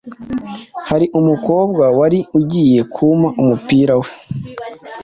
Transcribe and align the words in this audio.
Hari 0.89 1.05
umukorwa 1.19 1.85
wari 1.99 2.19
ugiye 2.39 2.79
kumpa 2.93 3.29
umupira 3.41 3.93
we 4.01 4.11